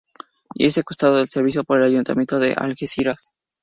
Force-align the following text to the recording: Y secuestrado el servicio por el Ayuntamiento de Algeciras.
Y 0.55 0.71
secuestrado 0.71 1.19
el 1.21 1.29
servicio 1.29 1.63
por 1.63 1.77
el 1.77 1.83
Ayuntamiento 1.85 2.39
de 2.39 2.53
Algeciras. 2.55 3.35